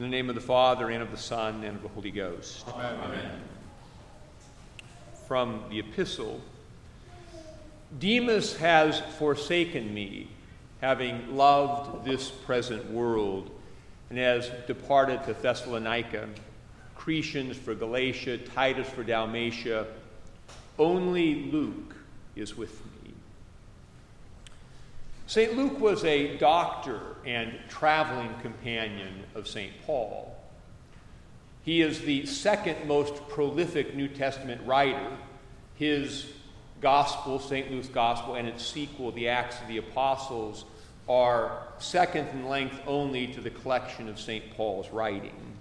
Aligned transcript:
In 0.00 0.06
the 0.06 0.16
name 0.16 0.30
of 0.30 0.34
the 0.34 0.40
Father, 0.40 0.88
and 0.88 1.02
of 1.02 1.10
the 1.10 1.18
Son, 1.18 1.62
and 1.62 1.76
of 1.76 1.82
the 1.82 1.88
Holy 1.88 2.10
Ghost. 2.10 2.66
Amen. 2.68 2.98
Amen. 3.04 3.40
From 5.28 5.62
the 5.68 5.78
Epistle 5.78 6.40
Demas 7.98 8.56
has 8.56 9.00
forsaken 9.18 9.92
me, 9.92 10.28
having 10.80 11.36
loved 11.36 12.06
this 12.06 12.30
present 12.30 12.90
world, 12.90 13.50
and 14.08 14.18
has 14.18 14.50
departed 14.66 15.22
to 15.24 15.34
Thessalonica, 15.34 16.30
Crescens 16.96 17.56
for 17.56 17.74
Galatia, 17.74 18.38
Titus 18.38 18.88
for 18.88 19.04
Dalmatia. 19.04 19.86
Only 20.78 21.50
Luke 21.50 21.94
is 22.36 22.56
with 22.56 22.82
me. 22.86 22.89
St. 25.30 25.56
Luke 25.56 25.78
was 25.78 26.04
a 26.04 26.36
doctor 26.38 27.00
and 27.24 27.56
traveling 27.68 28.34
companion 28.42 29.22
of 29.36 29.46
St. 29.46 29.70
Paul. 29.86 30.36
He 31.62 31.82
is 31.82 32.00
the 32.00 32.26
second 32.26 32.88
most 32.88 33.28
prolific 33.28 33.94
New 33.94 34.08
Testament 34.08 34.60
writer. 34.66 35.06
His 35.76 36.26
gospel, 36.80 37.38
St. 37.38 37.70
Luke's 37.70 37.86
gospel, 37.86 38.34
and 38.34 38.48
its 38.48 38.66
sequel, 38.66 39.12
the 39.12 39.28
Acts 39.28 39.60
of 39.60 39.68
the 39.68 39.76
Apostles, 39.76 40.64
are 41.08 41.62
second 41.78 42.26
in 42.30 42.48
length 42.48 42.80
only 42.88 43.28
to 43.28 43.40
the 43.40 43.50
collection 43.50 44.08
of 44.08 44.18
St. 44.18 44.56
Paul's 44.56 44.90
writing. 44.90 45.56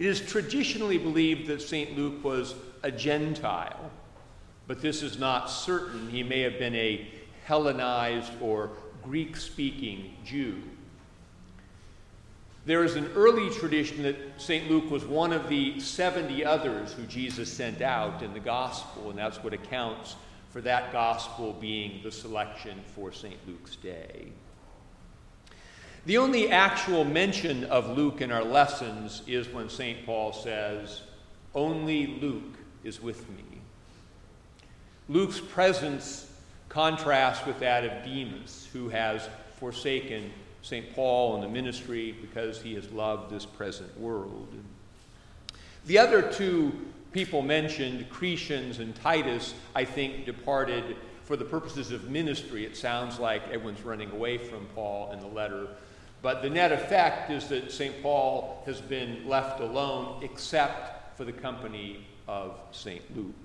It 0.00 0.06
is 0.06 0.20
traditionally 0.20 0.98
believed 0.98 1.46
that 1.46 1.62
St. 1.62 1.96
Luke 1.96 2.24
was 2.24 2.56
a 2.82 2.90
Gentile, 2.90 3.92
but 4.66 4.82
this 4.82 5.04
is 5.04 5.20
not 5.20 5.48
certain. 5.48 6.10
He 6.10 6.24
may 6.24 6.40
have 6.40 6.58
been 6.58 6.74
a 6.74 7.06
Hellenized 7.44 8.32
or 8.40 8.70
Greek 9.02 9.36
speaking 9.36 10.14
Jew. 10.24 10.62
There 12.66 12.82
is 12.82 12.96
an 12.96 13.10
early 13.14 13.50
tradition 13.50 14.02
that 14.04 14.16
St. 14.38 14.70
Luke 14.70 14.90
was 14.90 15.04
one 15.04 15.34
of 15.34 15.50
the 15.50 15.78
70 15.78 16.44
others 16.44 16.92
who 16.94 17.04
Jesus 17.04 17.52
sent 17.52 17.82
out 17.82 18.22
in 18.22 18.32
the 18.32 18.40
gospel, 18.40 19.10
and 19.10 19.18
that's 19.18 19.42
what 19.44 19.52
accounts 19.52 20.16
for 20.48 20.62
that 20.62 20.90
gospel 20.90 21.52
being 21.60 22.00
the 22.02 22.10
selection 22.10 22.80
for 22.94 23.12
St. 23.12 23.36
Luke's 23.46 23.76
day. 23.76 24.28
The 26.06 26.16
only 26.16 26.50
actual 26.50 27.04
mention 27.04 27.64
of 27.64 27.96
Luke 27.96 28.20
in 28.20 28.30
our 28.30 28.44
lessons 28.44 29.22
is 29.26 29.48
when 29.48 29.68
St. 29.68 30.06
Paul 30.06 30.32
says, 30.32 31.02
Only 31.54 32.06
Luke 32.06 32.58
is 32.82 33.02
with 33.02 33.28
me. 33.30 33.44
Luke's 35.08 35.40
presence 35.40 36.30
contrasts 36.74 37.46
with 37.46 37.60
that 37.60 37.84
of 37.84 38.04
Demas, 38.04 38.68
who 38.72 38.88
has 38.88 39.28
forsaken 39.60 40.32
St. 40.62 40.92
Paul 40.92 41.36
and 41.36 41.44
the 41.44 41.48
ministry 41.48 42.16
because 42.20 42.60
he 42.60 42.74
has 42.74 42.90
loved 42.90 43.30
this 43.30 43.46
present 43.46 43.96
world. 43.98 44.48
The 45.86 45.98
other 45.98 46.20
two 46.20 46.72
people 47.12 47.42
mentioned, 47.42 48.10
Crescens 48.10 48.80
and 48.80 48.92
Titus, 48.96 49.54
I 49.76 49.84
think 49.84 50.26
departed 50.26 50.96
for 51.22 51.36
the 51.36 51.44
purposes 51.44 51.92
of 51.92 52.10
ministry. 52.10 52.64
It 52.64 52.76
sounds 52.76 53.20
like 53.20 53.44
everyone's 53.52 53.82
running 53.82 54.10
away 54.10 54.36
from 54.36 54.66
Paul 54.74 55.12
in 55.12 55.20
the 55.20 55.28
letter. 55.28 55.68
But 56.22 56.42
the 56.42 56.50
net 56.50 56.72
effect 56.72 57.30
is 57.30 57.46
that 57.48 57.70
St. 57.70 58.02
Paul 58.02 58.64
has 58.66 58.80
been 58.80 59.28
left 59.28 59.60
alone 59.60 60.24
except 60.24 61.16
for 61.16 61.24
the 61.24 61.32
company 61.32 62.04
of 62.26 62.58
St. 62.72 63.16
Luke. 63.16 63.43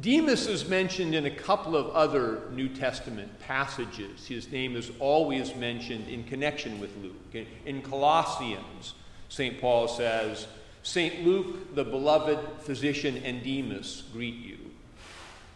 Demas 0.00 0.46
is 0.46 0.66
mentioned 0.66 1.14
in 1.14 1.26
a 1.26 1.30
couple 1.30 1.76
of 1.76 1.90
other 1.90 2.40
New 2.52 2.68
Testament 2.68 3.38
passages. 3.40 4.26
His 4.26 4.50
name 4.50 4.74
is 4.74 4.90
always 4.98 5.54
mentioned 5.54 6.08
in 6.08 6.24
connection 6.24 6.80
with 6.80 6.96
Luke. 6.96 7.46
In 7.66 7.82
Colossians, 7.82 8.94
St. 9.28 9.60
Paul 9.60 9.88
says, 9.88 10.46
St. 10.82 11.24
Luke, 11.26 11.74
the 11.74 11.84
beloved 11.84 12.38
physician, 12.60 13.18
and 13.18 13.42
Demas 13.42 14.04
greet 14.14 14.36
you. 14.36 14.58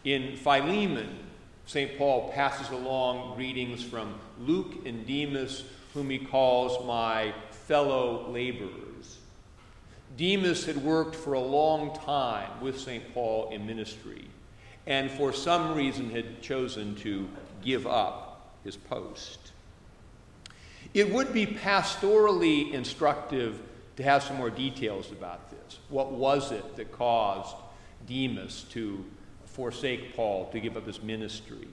In 0.03 0.37
Philemon, 0.37 1.17
St. 1.65 1.97
Paul 1.97 2.31
passes 2.31 2.69
along 2.69 3.35
greetings 3.35 3.83
from 3.83 4.13
Luke 4.39 4.85
and 4.85 5.05
Demas, 5.07 5.63
whom 5.95 6.11
he 6.11 6.19
calls 6.19 6.85
my 6.85 7.33
fellow 7.49 8.29
laborers. 8.29 8.86
Demas 10.17 10.65
had 10.65 10.77
worked 10.77 11.15
for 11.15 11.33
a 11.33 11.39
long 11.39 11.95
time 11.95 12.49
with 12.59 12.79
St. 12.79 13.13
Paul 13.13 13.49
in 13.51 13.65
ministry 13.65 14.27
and 14.87 15.11
for 15.11 15.31
some 15.31 15.75
reason 15.75 16.09
had 16.09 16.41
chosen 16.41 16.95
to 16.95 17.29
give 17.63 17.85
up 17.85 18.55
his 18.63 18.75
post. 18.75 19.51
It 20.93 21.11
would 21.11 21.33
be 21.33 21.45
pastorally 21.45 22.73
instructive 22.73 23.61
to 23.97 24.03
have 24.03 24.23
some 24.23 24.37
more 24.37 24.49
details 24.49 25.11
about 25.11 25.51
this. 25.51 25.79
What 25.89 26.11
was 26.11 26.51
it 26.51 26.77
that 26.77 26.91
caused 26.91 27.55
Demas 28.07 28.65
to 28.71 29.03
forsake 29.45 30.15
Paul, 30.15 30.49
to 30.51 30.59
give 30.59 30.77
up 30.77 30.87
his 30.87 31.01
ministry? 31.01 31.67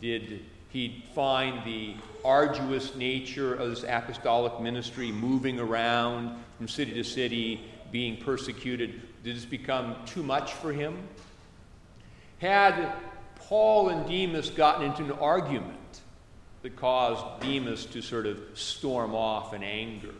Did 0.00 0.40
he 0.70 1.04
find 1.14 1.64
the 1.66 1.94
arduous 2.24 2.94
nature 2.94 3.54
of 3.54 3.68
this 3.68 3.84
apostolic 3.84 4.58
ministry, 4.60 5.12
moving 5.12 5.60
around 5.60 6.42
from 6.62 6.68
city 6.68 6.94
to 6.94 7.02
city, 7.02 7.60
being 7.90 8.16
persecuted? 8.18 9.02
Did 9.24 9.34
this 9.34 9.44
become 9.44 9.96
too 10.06 10.22
much 10.22 10.52
for 10.52 10.72
him? 10.72 10.96
Had 12.38 12.92
Paul 13.34 13.88
and 13.88 14.08
Demas 14.08 14.48
gotten 14.48 14.86
into 14.86 15.02
an 15.02 15.10
argument 15.10 16.02
that 16.62 16.76
caused 16.76 17.42
Demas 17.42 17.84
to 17.86 18.00
sort 18.00 18.26
of 18.26 18.38
storm 18.54 19.12
off 19.12 19.52
in 19.54 19.64
anger? 19.64 20.14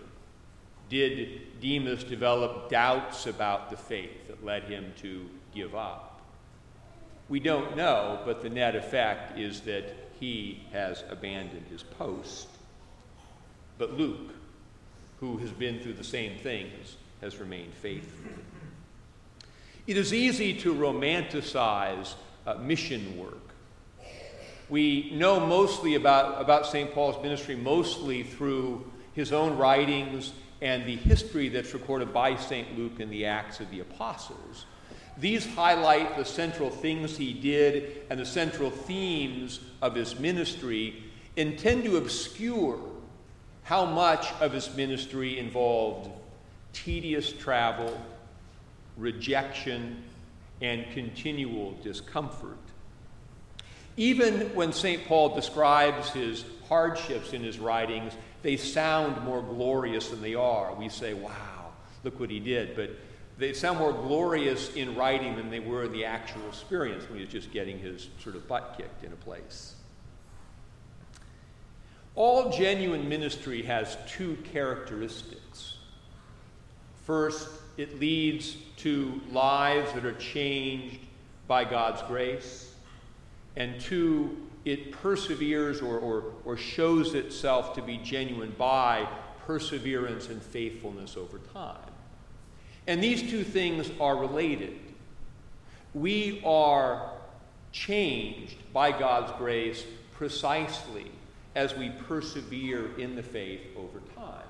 Did 0.89 1.61
Demas 1.61 2.03
develop 2.03 2.69
doubts 2.69 3.29
about 3.29 3.71
the 3.71 3.77
faith 3.77 4.27
that 4.27 4.45
led 4.45 4.65
him 4.65 4.93
to 5.03 5.31
give 5.55 5.77
up? 5.77 6.23
We 7.29 7.39
don't 7.39 7.77
know, 7.77 8.21
but 8.25 8.43
the 8.43 8.51
net 8.51 8.75
effect 8.75 9.39
is 9.39 9.61
that 9.61 9.95
he 10.19 10.65
has 10.73 11.05
abandoned 11.09 11.67
his 11.71 11.85
post. 11.85 12.49
But 13.79 13.97
Luke, 13.97 14.35
who 15.23 15.37
has 15.37 15.53
been 15.53 15.79
through 15.79 15.93
the 15.93 16.03
same 16.03 16.37
things, 16.39 16.97
has 17.21 17.39
remained 17.39 17.73
faithful. 17.75 18.33
It 19.87 19.97
is 19.97 20.13
easy 20.13 20.53
to 20.55 20.75
romanticize 20.75 22.15
uh, 22.45 22.55
mission 22.55 23.17
work. 23.17 23.55
We 24.69 25.13
know 25.15 25.39
mostly 25.39 25.95
about, 25.95 26.41
about 26.41 26.67
St. 26.67 26.93
Paul's 26.93 27.23
ministry 27.23 27.55
mostly 27.55 28.25
through 28.25 28.85
his 29.13 29.33
own 29.33 29.57
writings 29.57 30.33
and 30.61 30.85
the 30.87 30.97
history 30.97 31.49
that's 31.49 31.73
recorded 31.73 32.13
by 32.13 32.35
St. 32.35 32.77
Luke 32.77 32.99
in 32.99 33.09
the 33.09 33.25
Acts 33.27 33.61
of 33.61 33.71
the 33.71 33.79
Apostles. 33.79 34.67
These 35.19 35.47
highlight 35.55 36.17
the 36.17 36.25
central 36.25 36.69
things 36.69 37.17
he 37.17 37.33
did 37.33 38.07
and 38.11 38.19
the 38.19 38.27
central 38.27 38.71
themes 38.71 39.61
of 39.83 39.95
his 39.95 40.19
ministry 40.19 41.05
and 41.37 41.57
tend 41.57 41.85
to 41.85 41.99
obscure 41.99 42.81
how 43.65 43.85
much 43.85 44.33
of 44.41 44.53
his 44.53 44.75
ministry 44.75 45.39
involved 45.39 46.11
tedious 46.73 47.33
travel, 47.33 48.01
rejection, 48.97 50.03
and 50.61 50.85
continual 50.93 51.73
discomfort. 51.83 52.59
Even 53.97 54.55
when 54.55 54.73
St. 54.73 55.05
Paul 55.07 55.35
describes 55.35 56.11
his 56.11 56.45
hardships 56.69 57.33
in 57.33 57.43
his 57.43 57.59
writings, 57.59 58.15
they 58.43 58.57
sound 58.57 59.23
more 59.25 59.43
glorious 59.43 60.09
than 60.09 60.23
they 60.23 60.35
are. 60.35 60.75
We 60.75 60.89
say, 60.89 61.15
wow, 61.15 61.73
look 62.03 62.19
what 62.19 62.31
he 62.31 62.41
did. 62.41 62.75
But 62.75 62.91
they 63.39 63.53
sound 63.53 63.79
more 63.79 63.93
glorious 63.93 64.75
in 64.75 64.95
writing 64.95 65.37
than 65.37 65.51
they 65.51 65.61
were 65.61 65.85
in 65.85 65.93
the 65.93 66.05
actual 66.05 66.47
experience 66.49 67.05
when 67.09 67.19
he 67.19 67.25
was 67.25 67.33
just 67.33 67.53
getting 67.53 67.79
his 67.79 68.09
sort 68.23 68.35
of 68.35 68.49
butt 68.49 68.75
kicked 68.79 69.05
in 69.05 69.13
a 69.13 69.17
place. 69.17 69.75
All 72.15 72.51
genuine 72.51 73.09
ministry 73.09 73.63
has 73.63 73.97
two 74.07 74.37
characteristics. 74.53 75.77
First, 77.05 77.49
it 77.77 77.99
leads 77.99 78.57
to 78.79 79.21
lives 79.31 79.93
that 79.95 80.05
are 80.05 80.15
changed 80.15 80.99
by 81.49 81.65
God's 81.65 82.03
grace. 82.03 82.75
And 83.57 83.81
two, 83.81 84.37
it 84.65 84.93
perseveres 84.93 85.81
or, 85.81 85.99
or, 85.99 86.25
or 86.45 86.57
shows 86.57 87.15
itself 87.15 87.75
to 87.75 87.83
be 87.83 87.97
genuine 87.99 88.55
by 88.59 89.09
perseverance 89.47 90.29
and 90.29 90.43
faithfulness 90.43 91.17
over 91.17 91.39
time. 91.53 91.77
And 92.87 93.03
these 93.03 93.23
two 93.23 93.45
things 93.45 93.91
are 94.01 94.17
related. 94.17 94.79
We 95.95 96.43
are 96.45 97.11
changed 97.73 98.57
by 98.73 98.93
God's 98.93 99.33
grace 99.39 99.85
precisely 100.15 101.11
as 101.55 101.77
we 101.77 101.91
persevere 102.09 102.97
in 102.99 103.15
the 103.15 103.23
faith 103.23 103.61
over 103.77 104.01
time. 104.17 104.47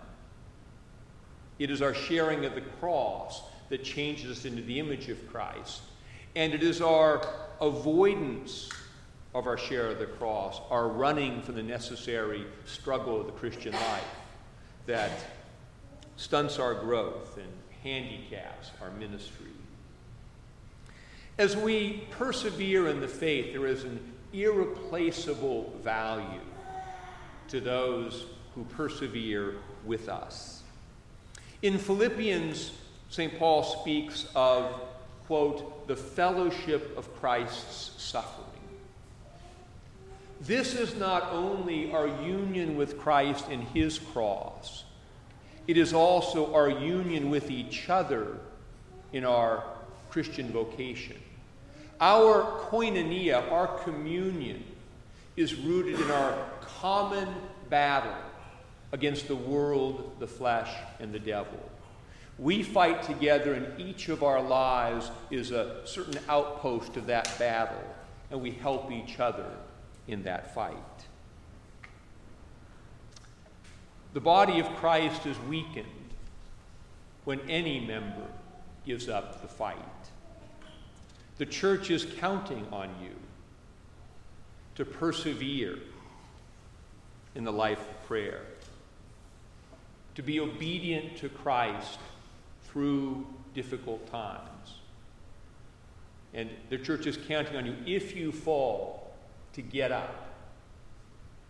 It 1.59 1.71
is 1.71 1.83
our 1.83 1.95
sharing 1.95 2.45
of 2.45 2.55
the 2.55 2.61
cross 2.61 3.43
that 3.69 3.85
changes 3.85 4.39
us 4.39 4.45
into 4.45 4.63
the 4.63 4.79
image 4.79 5.09
of 5.09 5.31
Christ. 5.31 5.83
And 6.35 6.55
it 6.55 6.63
is 6.63 6.81
our 6.81 7.27
avoidance 7.61 8.71
of 9.35 9.47
our 9.47 9.57
share 9.57 9.89
of 9.89 9.99
the 9.99 10.07
cross, 10.07 10.61
our 10.71 10.89
running 10.89 11.43
from 11.43 11.55
the 11.55 11.63
necessary 11.63 12.45
struggle 12.67 13.21
of 13.21 13.27
the 13.27 13.33
Christian 13.33 13.73
life 13.73 14.05
that 14.87 15.11
stunts 16.17 16.59
our 16.59 16.75
growth 16.75 17.39
and 17.39 17.49
handicaps 17.83 18.71
our 18.81 18.91
ministry. 18.93 19.47
As 21.39 21.57
we 21.57 22.05
persevere 22.11 22.89
in 22.89 23.01
the 23.01 23.09
faith, 23.09 23.53
there 23.53 23.67
is 23.67 23.85
an 23.85 24.01
irreplaceable 24.33 25.73
value 25.83 26.41
to 27.49 27.61
those 27.61 28.27
who 28.55 28.65
persevere 28.65 29.55
with 29.85 30.09
us. 30.09 30.63
In 31.63 31.79
Philippians, 31.79 32.73
St. 33.11 33.39
Paul 33.39 33.63
speaks 33.63 34.27
of, 34.35 34.81
quote, 35.27 35.87
the 35.87 35.97
fellowship 35.97 36.97
of 36.97 37.15
Christ's 37.21 38.03
suffering. 38.03 38.47
This 40.41 40.75
is 40.75 40.97
not 40.97 41.31
only 41.31 41.93
our 41.93 42.09
union 42.09 42.77
with 42.77 42.99
Christ 42.99 43.49
in 43.49 43.61
his 43.61 43.99
cross, 43.99 44.85
it 45.69 45.77
is 45.77 45.93
also 45.93 46.53
our 46.55 46.69
union 46.69 47.31
with 47.31 47.51
each 47.51 47.89
other 47.89 48.39
in 49.13 49.25
our 49.25 49.63
Christian 50.11 50.51
vocation. 50.51 51.17
Our 52.01 52.43
koinonia, 52.69 53.51
our 53.53 53.69
communion, 53.79 54.65
is 55.37 55.55
rooted 55.55 56.01
in 56.01 56.11
our 56.11 56.37
common 56.81 57.29
battle 57.69 58.15
against 58.93 59.29
the 59.29 59.37
world, 59.37 60.17
the 60.19 60.27
flesh, 60.27 60.71
and 61.01 61.13
the 61.13 61.19
devil. 61.19 61.59
We 62.39 62.63
fight 62.63 63.03
together, 63.03 63.55
and 63.55 63.81
each 63.81 64.09
of 64.09 64.23
our 64.23 64.43
lives 64.43 65.11
is 65.31 65.51
a 65.51 65.81
certain 65.85 66.19
outpost 66.29 66.97
of 66.97 67.07
that 67.07 67.33
battle, 67.39 67.83
and 68.31 68.41
we 68.41 68.51
help 68.51 68.91
each 68.91 69.21
other 69.21 69.47
in 70.09 70.23
that 70.25 70.55
fight. 70.55 70.77
The 74.13 74.21
body 74.21 74.61
of 74.61 74.67
Christ 74.77 75.25
is 75.27 75.39
weakened 75.49 75.87
when 77.25 77.41
any 77.49 77.81
member 77.81 78.27
gives 78.85 79.09
up 79.09 79.41
the 79.41 79.49
fight. 79.49 79.79
The 81.39 81.47
church 81.47 81.91
is 81.91 82.07
counting 82.19 82.67
on 82.73 82.91
you 83.03 83.15
to 84.75 84.85
persevere 84.85 85.79
in 87.35 87.45
the 87.45 87.53
life 87.53 87.81
of 87.81 88.03
prayer, 88.07 88.43
to 90.15 90.23
be 90.23 90.41
obedient 90.41 91.17
to 91.19 91.29
Christ 91.29 91.99
through 92.65 93.27
difficult 93.55 94.11
times. 94.11 94.75
And 96.35 96.51
the 96.71 96.79
church 96.79 97.07
is 97.07 97.17
counting 97.17 97.57
on 97.57 97.67
you, 97.67 97.77
if 97.87 98.17
you 98.17 98.33
fall, 98.33 99.15
to 99.53 99.63
get 99.63 99.93
up, 99.93 100.35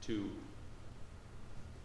to 0.03 0.29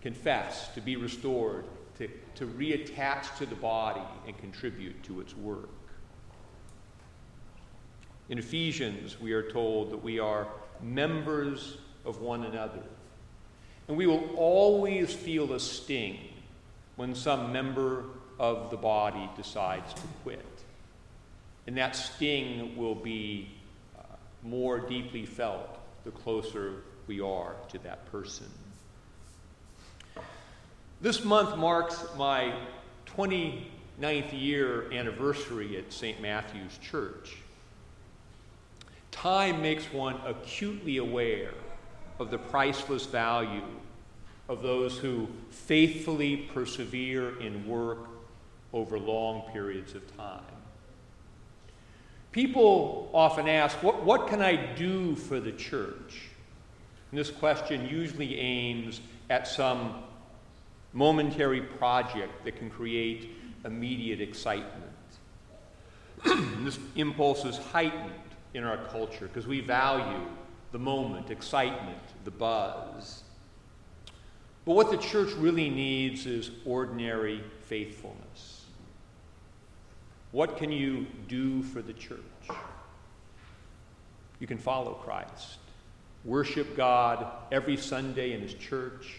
confess, 0.02 0.70
to 0.70 0.82
be 0.82 0.96
restored, 0.96 1.66
to, 1.98 2.10
to 2.36 2.46
reattach 2.46 3.38
to 3.38 3.46
the 3.46 3.56
body 3.56 4.02
and 4.26 4.38
contribute 4.40 5.02
to 5.04 5.22
its 5.22 5.36
work. 5.36 5.70
In 8.30 8.38
Ephesians, 8.38 9.20
we 9.20 9.32
are 9.34 9.50
told 9.52 9.92
that 9.92 10.04
we 10.04 10.20
are 10.20 10.48
members 10.82 11.78
of 12.06 12.22
one 12.22 12.44
another. 12.46 12.84
And 13.88 13.98
we 13.98 14.06
will 14.06 14.30
always 14.36 15.14
feel 15.14 15.54
a 15.54 15.60
sting 15.60 16.20
when 16.98 17.16
some 17.16 17.52
member 17.52 18.06
of 18.40 18.70
the 18.70 18.78
body 18.78 19.30
decides 19.36 19.94
to 19.94 20.02
quit. 20.24 20.46
And 21.66 21.78
that 21.78 21.96
sting 21.96 22.78
will 22.78 22.96
be 22.96 23.50
uh, 23.98 24.02
more 24.44 24.80
deeply 24.80 25.26
felt 25.26 25.80
the 26.04 26.12
closer 26.12 26.84
we 27.08 27.22
are 27.22 27.56
to 27.70 27.78
that 27.80 28.10
person. 28.12 28.48
This 31.00 31.24
month 31.24 31.58
marks 31.58 32.04
my 32.18 32.54
29th 33.16 34.32
year 34.32 34.92
anniversary 34.92 35.78
at 35.78 35.94
St. 35.94 36.22
Matthew's 36.22 36.78
Church. 36.80 37.38
Time 39.12 39.62
makes 39.62 39.86
one 39.94 40.20
acutely 40.26 40.98
aware 40.98 41.54
of 42.20 42.32
the 42.32 42.38
priceless 42.38 43.06
value 43.06 43.64
of 44.50 44.62
those 44.62 44.98
who 44.98 45.28
faithfully 45.50 46.38
persevere 46.54 47.40
in 47.42 47.68
work 47.68 48.08
over 48.74 48.98
long 48.98 49.44
periods 49.52 49.94
of 49.94 50.18
time. 50.18 50.42
People 52.32 53.10
often 53.14 53.48
ask, 53.48 53.82
What, 53.82 54.04
what 54.04 54.28
can 54.28 54.42
I 54.42 54.56
do 54.76 55.16
for 55.16 55.40
the 55.40 55.52
church? 55.52 56.30
And 57.12 57.20
this 57.20 57.32
question 57.32 57.88
usually 57.88 58.38
aims 58.38 59.02
at 59.30 59.48
some 59.48 60.04
momentary 60.94 61.62
project 61.62 62.44
that 62.46 62.58
can 62.58 62.70
create 62.70 63.32
immediate 63.66 64.22
excitement. 64.22 64.94
this 66.64 66.80
impulse 66.96 67.46
is 67.46 67.58
heightened 67.58 68.12
in 68.54 68.64
our 68.64 68.78
culture 68.88 69.28
because 69.28 69.48
we 69.48 69.62
value 69.62 70.26
the 70.72 70.80
moment, 70.80 71.30
excitement, 71.30 72.02
the 72.24 72.32
buzz. 72.32 73.24
But 74.66 74.76
what 74.76 74.92
the 74.92 74.98
church 74.98 75.32
really 75.34 75.70
needs 75.70 76.26
is 76.26 76.52
ordinary 76.66 77.42
faithfulness. 77.68 78.66
What 80.32 80.58
can 80.58 80.72
you 80.72 81.08
do 81.28 81.64
for 81.64 81.82
the 81.82 81.94
church? 81.94 82.20
You 84.40 84.48
can 84.48 84.58
follow 84.58 84.94
Christ, 84.94 85.58
worship 86.26 86.76
God 86.76 87.26
every 87.52 87.78
Sunday 87.78 88.34
in 88.34 88.42
His 88.42 88.54
church, 88.54 89.16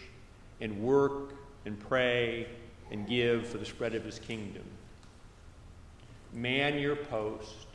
and 0.61 0.81
work 0.81 1.33
and 1.65 1.79
pray 1.79 2.47
and 2.91 3.07
give 3.07 3.47
for 3.47 3.57
the 3.57 3.65
spread 3.65 3.95
of 3.95 4.03
His 4.03 4.19
kingdom. 4.19 4.63
Man 6.31 6.77
your 6.77 6.95
post, 6.95 7.65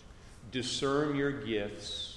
discern 0.52 1.16
your 1.16 1.32
gifts, 1.32 2.13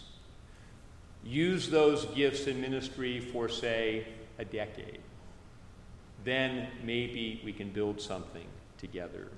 use 1.28 1.70
those 1.70 2.06
gifts 2.08 2.48
in 2.48 2.62
ministry 2.62 3.20
for, 3.20 3.50
say, 3.50 4.08
a 4.40 4.46
decade 4.46 5.00
then 6.28 6.68
maybe 6.84 7.42
we 7.46 7.54
can 7.54 7.70
build 7.70 8.02
something 8.02 8.46
together. 8.78 9.30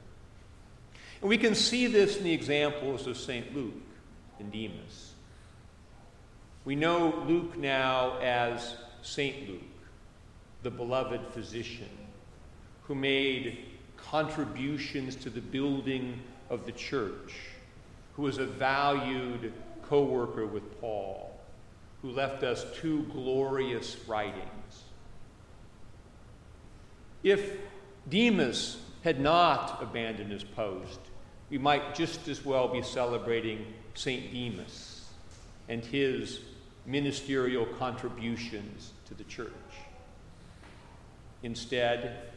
And 1.21 1.29
we 1.29 1.37
can 1.37 1.53
see 1.53 1.85
this 1.85 2.17
in 2.17 2.23
the 2.23 2.33
examples 2.33 3.05
of 3.05 3.15
St. 3.15 3.55
Luke 3.55 3.73
and 4.39 4.51
Demas. 4.51 5.13
We 6.65 6.75
know 6.75 7.23
Luke 7.27 7.55
now 7.57 8.17
as 8.19 8.75
St. 9.03 9.47
Luke, 9.47 9.61
the 10.63 10.71
beloved 10.71 11.21
physician, 11.31 11.89
who 12.83 12.95
made 12.95 13.59
contributions 13.95 15.15
to 15.17 15.29
the 15.29 15.41
building 15.41 16.19
of 16.49 16.65
the 16.65 16.71
church, 16.71 17.35
who 18.15 18.23
was 18.23 18.39
a 18.39 18.47
valued 18.47 19.53
co 19.83 20.03
worker 20.03 20.47
with 20.47 20.81
Paul, 20.81 21.28
who 22.01 22.11
left 22.11 22.43
us 22.43 22.65
two 22.79 23.03
glorious 23.11 23.97
writings 24.07 24.83
if 27.23 27.57
Demas 28.07 28.77
had 29.03 29.19
not 29.19 29.81
abandoned 29.81 30.31
his 30.31 30.43
post, 30.43 30.99
we 31.49 31.57
might 31.57 31.95
just 31.95 32.27
as 32.27 32.45
well 32.45 32.67
be 32.67 32.81
celebrating 32.81 33.65
St. 33.93 34.31
Demas 34.31 35.05
and 35.67 35.83
his 35.83 36.39
ministerial 36.85 37.65
contributions 37.65 38.93
to 39.07 39.13
the 39.13 39.23
church. 39.25 39.51
Instead, 41.43 42.31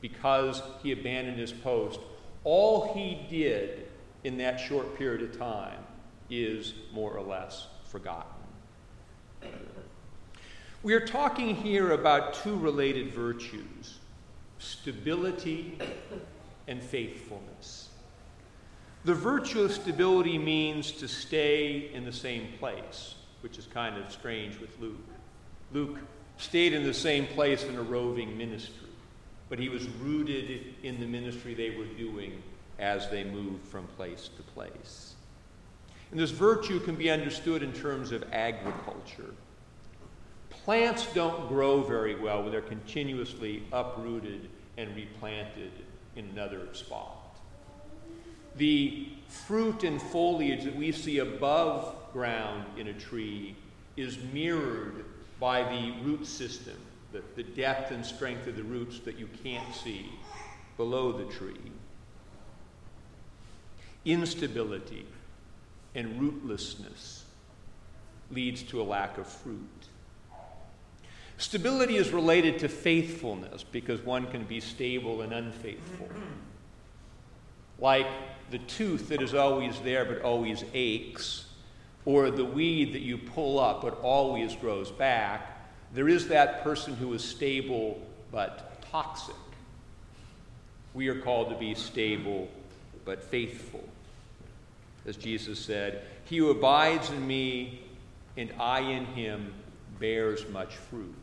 because 0.00 0.62
he 0.82 0.92
abandoned 0.92 1.38
his 1.38 1.52
post, 1.52 2.00
all 2.44 2.94
he 2.94 3.26
did 3.28 3.88
in 4.24 4.38
that 4.38 4.58
short 4.58 4.96
period 4.96 5.22
of 5.22 5.36
time 5.36 5.78
is 6.30 6.74
more 6.92 7.12
or 7.12 7.22
less 7.22 7.66
forgotten. 7.84 8.37
We 10.82 10.94
are 10.94 11.06
talking 11.06 11.56
here 11.56 11.92
about 11.92 12.34
two 12.34 12.56
related 12.56 13.12
virtues 13.12 13.98
stability, 14.58 15.78
and 16.66 16.82
faithfulness. 16.82 17.88
The 19.04 19.14
virtue 19.14 19.62
of 19.62 19.72
stability 19.72 20.38
means 20.38 20.92
to 20.92 21.08
stay 21.08 21.90
in 21.94 22.04
the 22.04 22.12
same 22.12 22.48
place, 22.58 23.14
which 23.40 23.58
is 23.58 23.66
kind 23.66 23.96
of 23.96 24.12
strange 24.12 24.58
with 24.58 24.78
Luke. 24.80 24.96
Luke 25.72 25.98
stayed 26.36 26.72
in 26.72 26.84
the 26.84 26.94
same 26.94 27.26
place 27.26 27.64
in 27.64 27.76
a 27.76 27.82
roving 27.82 28.36
ministry, 28.36 28.88
but 29.48 29.58
he 29.58 29.68
was 29.68 29.88
rooted 30.00 30.74
in 30.82 31.00
the 31.00 31.06
ministry 31.06 31.54
they 31.54 31.70
were 31.70 31.84
doing 31.84 32.42
as 32.78 33.08
they 33.08 33.24
moved 33.24 33.66
from 33.66 33.86
place 33.96 34.28
to 34.36 34.42
place. 34.42 35.14
And 36.10 36.18
this 36.18 36.30
virtue 36.30 36.80
can 36.80 36.96
be 36.96 37.10
understood 37.10 37.62
in 37.62 37.72
terms 37.72 38.12
of 38.12 38.24
agriculture. 38.32 39.34
Plants 40.68 41.06
don't 41.14 41.48
grow 41.48 41.80
very 41.80 42.14
well 42.14 42.42
when 42.42 42.52
they're 42.52 42.60
continuously 42.60 43.62
uprooted 43.72 44.50
and 44.76 44.94
replanted 44.94 45.72
in 46.14 46.26
another 46.26 46.68
spot. 46.74 47.38
The 48.56 49.08
fruit 49.28 49.82
and 49.82 49.98
foliage 49.98 50.64
that 50.64 50.76
we 50.76 50.92
see 50.92 51.20
above 51.20 51.96
ground 52.12 52.66
in 52.76 52.88
a 52.88 52.92
tree 52.92 53.56
is 53.96 54.18
mirrored 54.34 55.06
by 55.40 55.62
the 55.62 55.94
root 56.02 56.26
system, 56.26 56.76
the, 57.12 57.22
the 57.34 57.44
depth 57.44 57.90
and 57.90 58.04
strength 58.04 58.46
of 58.46 58.56
the 58.56 58.62
roots 58.62 58.98
that 58.98 59.18
you 59.18 59.30
can't 59.42 59.74
see 59.74 60.12
below 60.76 61.12
the 61.12 61.32
tree. 61.32 61.72
Instability 64.04 65.06
and 65.94 66.20
rootlessness 66.20 67.22
leads 68.30 68.62
to 68.64 68.82
a 68.82 68.84
lack 68.84 69.16
of 69.16 69.26
fruit. 69.26 69.88
Stability 71.38 71.96
is 71.96 72.10
related 72.10 72.58
to 72.58 72.68
faithfulness 72.68 73.62
because 73.62 74.00
one 74.02 74.26
can 74.26 74.42
be 74.44 74.60
stable 74.60 75.22
and 75.22 75.32
unfaithful. 75.32 76.08
Like 77.78 78.08
the 78.50 78.58
tooth 78.58 79.08
that 79.08 79.22
is 79.22 79.34
always 79.34 79.78
there 79.80 80.04
but 80.04 80.22
always 80.22 80.64
aches, 80.74 81.46
or 82.04 82.32
the 82.32 82.44
weed 82.44 82.92
that 82.94 83.02
you 83.02 83.18
pull 83.18 83.60
up 83.60 83.82
but 83.82 84.00
always 84.02 84.56
grows 84.56 84.90
back, 84.90 85.60
there 85.94 86.08
is 86.08 86.26
that 86.28 86.64
person 86.64 86.96
who 86.96 87.14
is 87.14 87.22
stable 87.22 88.04
but 88.32 88.82
toxic. 88.90 89.34
We 90.92 91.06
are 91.06 91.20
called 91.20 91.50
to 91.50 91.56
be 91.56 91.76
stable 91.76 92.48
but 93.04 93.22
faithful. 93.22 93.88
As 95.06 95.16
Jesus 95.16 95.58
said, 95.60 96.02
He 96.24 96.38
who 96.38 96.50
abides 96.50 97.10
in 97.10 97.24
me 97.24 97.80
and 98.36 98.52
I 98.58 98.80
in 98.80 99.04
him 99.06 99.52
bears 100.00 100.48
much 100.48 100.74
fruit. 100.74 101.14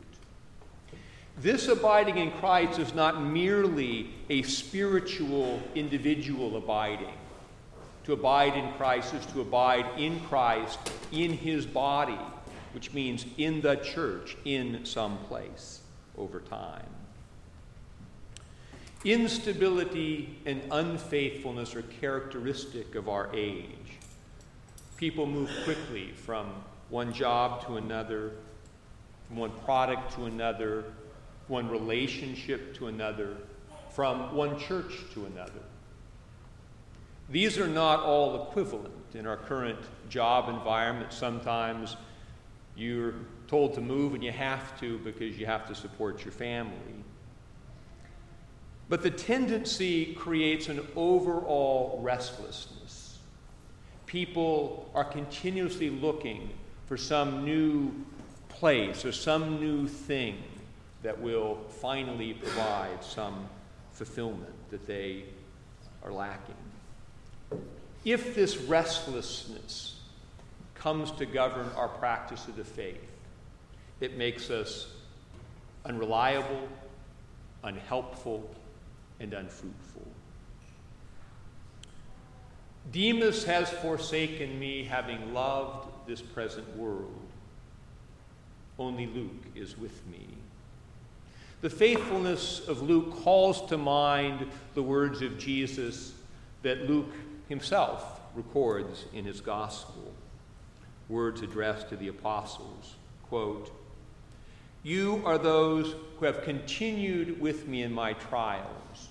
This 1.38 1.68
abiding 1.68 2.16
in 2.16 2.30
Christ 2.32 2.78
is 2.78 2.94
not 2.94 3.22
merely 3.22 4.10
a 4.30 4.42
spiritual, 4.42 5.60
individual 5.74 6.56
abiding. 6.56 7.12
To 8.04 8.14
abide 8.14 8.56
in 8.56 8.72
Christ 8.74 9.12
is 9.12 9.26
to 9.26 9.42
abide 9.42 9.84
in 9.98 10.20
Christ, 10.20 10.78
in 11.12 11.32
his 11.32 11.66
body, 11.66 12.18
which 12.72 12.94
means 12.94 13.26
in 13.36 13.60
the 13.60 13.76
church, 13.76 14.36
in 14.46 14.86
some 14.86 15.18
place 15.26 15.80
over 16.16 16.40
time. 16.40 16.86
Instability 19.04 20.38
and 20.46 20.62
unfaithfulness 20.70 21.76
are 21.76 21.82
characteristic 21.82 22.94
of 22.94 23.08
our 23.08 23.28
age. 23.34 23.98
People 24.96 25.26
move 25.26 25.50
quickly 25.64 26.12
from 26.12 26.46
one 26.88 27.12
job 27.12 27.66
to 27.66 27.76
another, 27.76 28.32
from 29.28 29.36
one 29.36 29.50
product 29.64 30.14
to 30.14 30.24
another, 30.24 30.84
one 31.48 31.68
relationship 31.68 32.74
to 32.74 32.88
another, 32.88 33.36
from 33.90 34.34
one 34.34 34.58
church 34.58 34.94
to 35.14 35.26
another. 35.26 35.62
These 37.28 37.58
are 37.58 37.68
not 37.68 38.00
all 38.00 38.48
equivalent. 38.48 38.92
In 39.14 39.26
our 39.26 39.36
current 39.36 39.78
job 40.08 40.48
environment, 40.48 41.12
sometimes 41.12 41.96
you're 42.76 43.14
told 43.48 43.74
to 43.74 43.80
move 43.80 44.14
and 44.14 44.22
you 44.22 44.32
have 44.32 44.78
to 44.80 44.98
because 44.98 45.38
you 45.38 45.46
have 45.46 45.66
to 45.68 45.74
support 45.74 46.24
your 46.24 46.32
family. 46.32 46.74
But 48.88 49.02
the 49.02 49.10
tendency 49.10 50.14
creates 50.14 50.68
an 50.68 50.86
overall 50.94 51.98
restlessness. 52.02 53.18
People 54.06 54.88
are 54.94 55.04
continuously 55.04 55.90
looking 55.90 56.50
for 56.86 56.96
some 56.96 57.44
new 57.44 57.92
place 58.48 59.04
or 59.04 59.10
some 59.10 59.60
new 59.60 59.88
thing 59.88 60.42
that 61.06 61.20
will 61.20 61.56
finally 61.80 62.32
provide 62.34 63.04
some 63.04 63.48
fulfillment 63.92 64.52
that 64.70 64.88
they 64.88 65.22
are 66.02 66.10
lacking. 66.10 66.56
If 68.04 68.34
this 68.34 68.56
restlessness 68.56 70.00
comes 70.74 71.12
to 71.12 71.24
govern 71.24 71.70
our 71.76 71.86
practice 71.86 72.48
of 72.48 72.56
the 72.56 72.64
faith, 72.64 73.08
it 74.00 74.18
makes 74.18 74.50
us 74.50 74.88
unreliable, 75.84 76.66
unhelpful, 77.62 78.50
and 79.20 79.32
unfruitful. 79.32 80.08
Demas 82.90 83.44
has 83.44 83.70
forsaken 83.70 84.58
me, 84.58 84.82
having 84.82 85.32
loved 85.32 85.88
this 86.08 86.20
present 86.20 86.76
world. 86.76 87.14
Only 88.76 89.06
Luke 89.06 89.44
is 89.54 89.78
with 89.78 90.04
me. 90.08 90.26
The 91.62 91.70
faithfulness 91.70 92.66
of 92.68 92.82
Luke 92.82 93.22
calls 93.22 93.66
to 93.68 93.78
mind 93.78 94.46
the 94.74 94.82
words 94.82 95.22
of 95.22 95.38
Jesus 95.38 96.12
that 96.62 96.88
Luke 96.88 97.12
himself 97.48 98.20
records 98.34 99.06
in 99.14 99.24
his 99.24 99.40
gospel. 99.40 100.12
Words 101.08 101.40
addressed 101.40 101.88
to 101.88 101.96
the 101.96 102.08
apostles. 102.08 102.96
Quote, 103.28 103.70
You 104.82 105.22
are 105.24 105.38
those 105.38 105.94
who 106.18 106.26
have 106.26 106.42
continued 106.42 107.40
with 107.40 107.66
me 107.66 107.82
in 107.82 107.92
my 107.92 108.12
trials. 108.12 109.08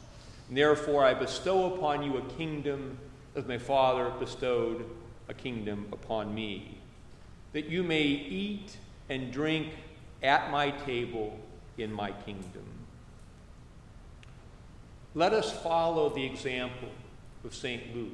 And 0.47 0.57
therefore, 0.57 1.03
I 1.03 1.15
bestow 1.15 1.73
upon 1.73 2.03
you 2.03 2.17
a 2.17 2.21
kingdom 2.33 2.99
as 3.35 3.45
my 3.45 3.57
Father 3.57 4.11
bestowed 4.19 4.85
a 5.27 5.33
kingdom 5.33 5.87
upon 5.91 6.33
me, 6.33 6.77
that 7.53 7.65
you 7.65 7.81
may 7.81 8.03
eat 8.03 8.77
and 9.09 9.31
drink 9.31 9.69
at 10.21 10.51
my 10.51 10.69
table 10.69 11.39
in 11.77 11.91
my 11.91 12.11
kingdom. 12.11 12.65
Let 15.13 15.33
us 15.33 15.51
follow 15.61 16.09
the 16.09 16.25
example 16.25 16.89
of 17.45 17.55
St. 17.55 17.95
Luke, 17.95 18.11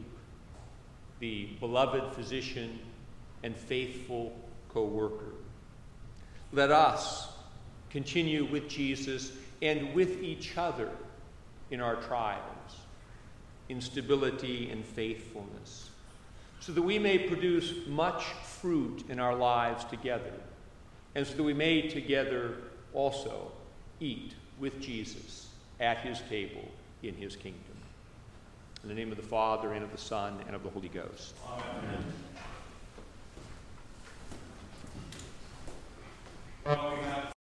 the 1.20 1.46
beloved 1.60 2.14
physician 2.14 2.80
and 3.44 3.56
faithful 3.56 4.34
co 4.70 4.86
worker. 4.86 5.34
Let 6.54 6.72
us 6.72 7.30
continue 7.90 8.46
with 8.46 8.68
Jesus 8.68 9.32
and 9.62 9.94
with 9.94 10.22
each 10.22 10.58
other 10.58 10.90
in 11.72 11.82
our 11.82 11.96
trials, 11.96 12.76
in 13.70 13.82
stability 13.82 14.70
and 14.70 14.86
faithfulness, 14.86 15.90
so 16.60 16.72
that 16.72 16.82
we 16.82 17.00
may 17.00 17.18
produce 17.18 17.74
much 17.88 18.24
fruit 18.24 19.06
in 19.10 19.20
our 19.20 19.36
lives 19.36 19.86
together, 19.86 20.34
and 21.16 21.26
so 21.26 21.36
that 21.36 21.44
we 21.44 21.54
may 21.54 21.88
together 21.88 22.58
also 22.94 23.52
eat 24.00 24.36
with 24.60 24.80
Jesus 24.82 25.50
at 25.80 25.98
his 26.00 26.22
table 26.30 26.68
in 27.04 27.16
his 27.16 27.36
kingdom. 27.36 27.60
In 28.84 28.90
the 28.90 28.96
name 28.96 29.12
of 29.12 29.18
the 29.18 29.24
Father, 29.24 29.74
and 29.74 29.84
of 29.84 29.92
the 29.92 29.98
Son, 29.98 30.40
and 30.48 30.56
of 30.56 30.64
the 30.64 30.70
Holy 30.70 30.90
Ghost. 30.90 31.36
Amen. 31.48 32.04
Well, 36.66 36.96
we 36.96 37.04
have 37.06 37.32